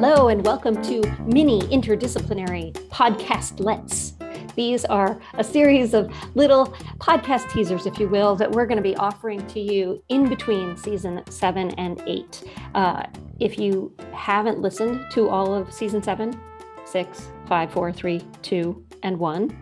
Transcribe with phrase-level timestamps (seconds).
[0.00, 4.14] welcome to Mini Interdisciplinary Podcast Let's.
[4.56, 6.68] These are a series of little
[6.98, 10.78] podcast teasers, if you will, that we're going to be offering to you in between
[10.78, 12.42] season seven and eight.
[12.74, 13.04] Uh,
[13.38, 16.40] if you haven't listened to all of season seven,
[16.86, 19.54] six, five, four, three, two, and one,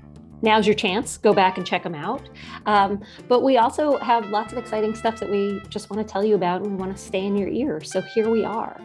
[0.42, 1.18] now's your chance.
[1.18, 2.30] Go back and check them out.
[2.66, 6.24] Um, but we also have lots of exciting stuff that we just want to tell
[6.24, 7.80] you about and we want to stay in your ear.
[7.82, 8.80] So here we are.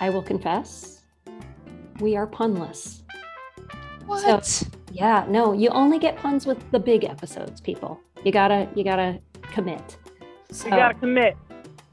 [0.00, 1.02] I will confess,
[2.00, 3.02] we are punless.
[4.06, 4.46] What?
[4.46, 8.00] So, yeah, no, you only get puns with the big episodes, people.
[8.24, 9.98] You gotta, you gotta commit.
[10.50, 10.64] So.
[10.64, 11.36] You gotta commit.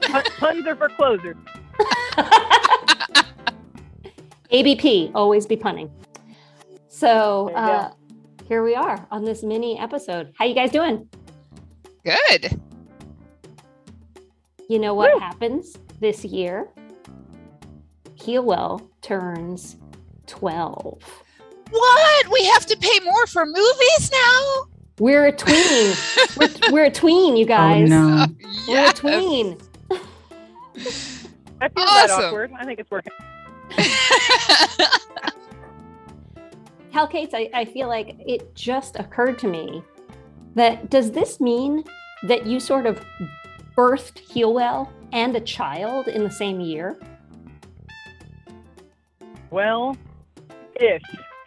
[0.00, 1.36] puns are for closers.
[4.50, 5.90] ABP, always be punning.
[6.88, 7.92] So uh,
[8.46, 10.32] here we are on this mini episode.
[10.36, 11.06] How you guys doing?
[12.04, 12.58] Good.
[14.68, 15.20] You know what Woo.
[15.20, 16.68] happens this year?
[18.18, 19.76] Healwell turns
[20.26, 21.02] 12.
[21.70, 22.30] What?
[22.30, 24.64] We have to pay more for movies now?
[24.98, 25.94] We're a tween.
[26.36, 27.92] we're, we're, a tween, you oh, guys.
[27.92, 28.26] Oh, no.
[28.66, 28.92] We're yes.
[28.92, 29.58] a tween.
[31.60, 32.08] I feel awesome.
[32.08, 32.52] that awkward.
[32.58, 33.12] I think it's working.
[36.92, 39.82] Cal Cates, I, I feel like it just occurred to me
[40.54, 41.84] that does this mean
[42.24, 43.04] that you sort of
[43.76, 46.98] birthed Healwell and a child in the same year?
[49.50, 49.96] Well,
[50.80, 51.02] ish.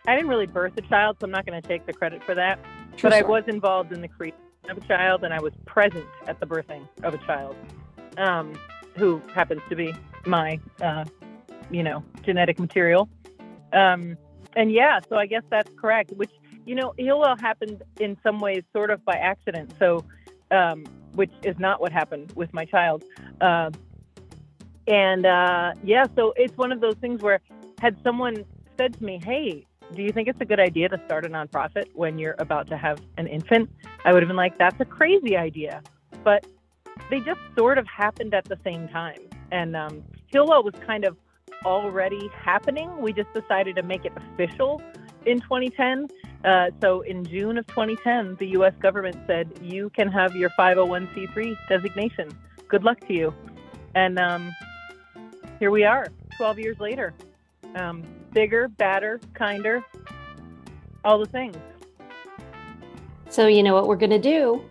[0.07, 2.33] I didn't really birth a child, so I'm not going to take the credit for
[2.35, 2.59] that.
[2.97, 3.23] True but story.
[3.23, 6.45] I was involved in the creation of a child, and I was present at the
[6.45, 7.55] birthing of a child,
[8.17, 8.53] um,
[8.97, 9.93] who happens to be
[10.25, 11.05] my, uh,
[11.69, 13.07] you know, genetic material.
[13.73, 14.17] Um,
[14.55, 16.11] and yeah, so I guess that's correct.
[16.13, 16.31] Which
[16.65, 19.73] you know, Healwell happened in some ways sort of by accident.
[19.79, 20.03] So,
[20.51, 23.03] um, which is not what happened with my child.
[23.39, 23.71] Uh,
[24.87, 27.39] and uh, yeah, so it's one of those things where
[27.81, 28.45] had someone
[28.77, 29.65] said to me, "Hey,
[29.95, 32.77] do you think it's a good idea to start a nonprofit when you're about to
[32.77, 33.69] have an infant?
[34.05, 35.81] I would have been like, that's a crazy idea.
[36.23, 36.45] But
[37.09, 39.19] they just sort of happened at the same time.
[39.51, 40.03] And um,
[40.33, 41.17] was kind of
[41.65, 42.89] already happening.
[43.01, 44.81] We just decided to make it official
[45.25, 46.07] in 2010.
[46.43, 48.73] Uh, so in June of 2010, the U.S.
[48.79, 52.29] government said, you can have your 501c3 designation.
[52.67, 53.33] Good luck to you.
[53.93, 54.55] And um,
[55.59, 57.13] here we are, 12 years later.
[57.75, 59.83] Um, bigger, badder, kinder,
[61.03, 61.55] all the things.
[63.29, 64.63] So you know what we're gonna do?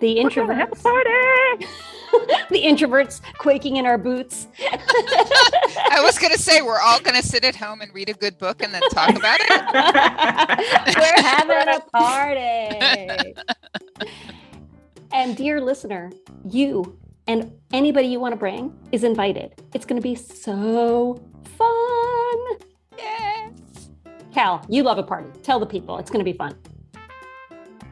[0.00, 0.82] The introverts.
[0.82, 1.66] party.
[2.50, 4.48] the introverts quaking in our boots.
[4.60, 8.14] I was going to say, we're all going to sit at home and read a
[8.14, 9.50] good book and then talk about it.
[10.98, 13.34] we're having a party.
[15.12, 16.10] and, dear listener,
[16.44, 19.54] you and anybody you want to bring is invited.
[19.74, 21.22] It's going to be so
[21.56, 22.58] fun.
[22.98, 23.90] Yes.
[24.32, 25.28] Cal, you love a party.
[25.42, 26.56] Tell the people it's going to be fun.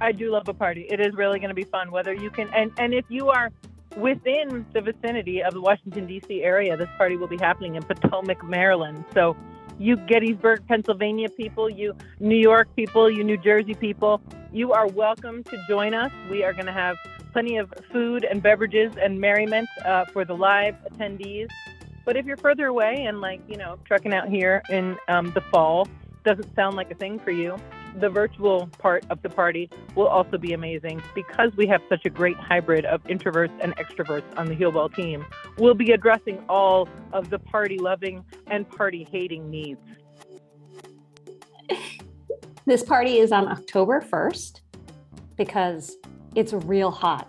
[0.01, 0.87] I do love a party.
[0.91, 1.91] It is really going to be fun.
[1.91, 3.51] Whether you can, and, and if you are
[3.97, 6.43] within the vicinity of the Washington, D.C.
[6.43, 9.05] area, this party will be happening in Potomac, Maryland.
[9.13, 9.37] So,
[9.79, 14.21] you Gettysburg, Pennsylvania people, you New York people, you New Jersey people,
[14.53, 16.13] you are welcome to join us.
[16.31, 16.97] We are going to have
[17.33, 21.49] plenty of food and beverages and merriment uh, for the live attendees.
[22.05, 25.41] But if you're further away and like, you know, trucking out here in um, the
[25.41, 25.87] fall
[26.25, 27.57] doesn't sound like a thing for you,
[27.99, 32.11] the virtual part of the party will also be amazing because we have such a
[32.11, 35.25] great hybrid of introverts and extroverts on the Healwell team.
[35.59, 39.81] We'll be addressing all of the party loving and party hating needs.
[42.67, 44.61] This party is on October 1st
[45.37, 45.97] because
[46.35, 47.29] it's real hot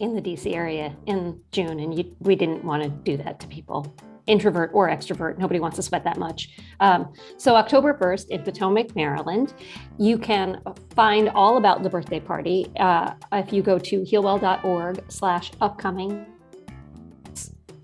[0.00, 3.46] in the DC area in June, and you, we didn't want to do that to
[3.48, 3.94] people,
[4.26, 5.38] introvert or extrovert.
[5.38, 6.50] Nobody wants to sweat that much.
[6.80, 9.54] Um, so, October 1st in Potomac, Maryland,
[9.98, 10.62] you can
[10.94, 16.26] find all about the birthday party uh, if you go to healwell.org/slash upcoming,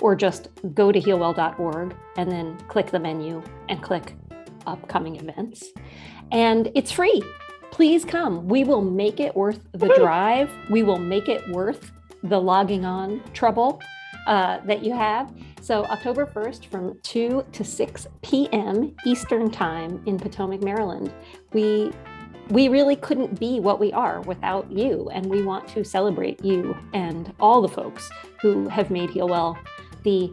[0.00, 4.14] or just go to healwell.org and then click the menu and click
[4.66, 5.70] upcoming events.
[6.32, 7.22] And it's free
[7.74, 8.46] please come.
[8.46, 10.48] We will make it worth the drive.
[10.70, 11.90] We will make it worth
[12.22, 13.82] the logging on trouble
[14.28, 15.32] uh, that you have.
[15.60, 18.94] So, October 1st from 2 to 6 p.m.
[19.04, 21.12] Eastern Time in Potomac, Maryland.
[21.52, 21.90] We
[22.50, 25.08] we really couldn't be what we are without you.
[25.12, 28.08] And we want to celebrate you and all the folks
[28.40, 29.56] who have made Healwell
[30.04, 30.32] the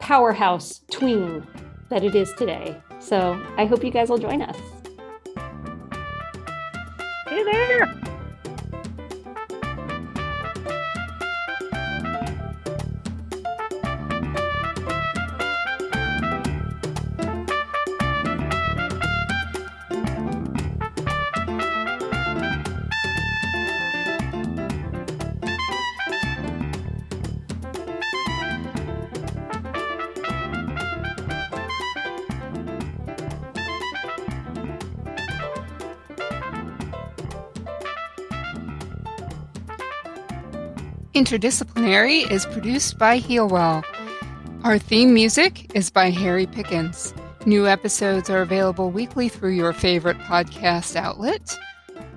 [0.00, 1.46] powerhouse tween
[1.90, 2.80] that it is today.
[2.98, 4.77] So I hope you guys will join us.
[7.38, 8.07] Hey there!
[41.18, 43.82] Interdisciplinary is produced by Healwell.
[44.62, 47.12] Our theme music is by Harry Pickens.
[47.44, 51.58] New episodes are available weekly through your favorite podcast outlet.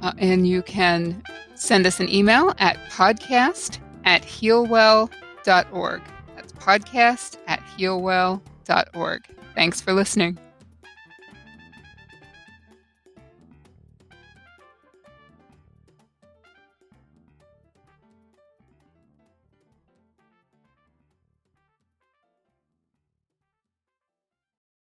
[0.03, 1.23] Uh, and you can
[1.55, 6.01] send us an email at podcast at healwell.org.
[6.35, 9.25] That's podcast at healwell.org.
[9.55, 10.37] Thanks for listening.